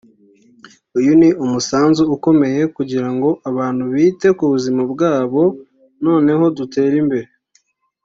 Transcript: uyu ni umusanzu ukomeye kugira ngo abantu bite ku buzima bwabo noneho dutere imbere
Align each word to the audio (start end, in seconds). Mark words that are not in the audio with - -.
uyu 0.97 1.11
ni 1.19 1.29
umusanzu 1.43 2.03
ukomeye 2.15 2.61
kugira 2.75 3.09
ngo 3.13 3.29
abantu 3.49 3.83
bite 3.93 4.27
ku 4.37 4.43
buzima 4.53 4.81
bwabo 4.93 5.41
noneho 6.05 6.43
dutere 6.57 6.95
imbere 7.03 7.29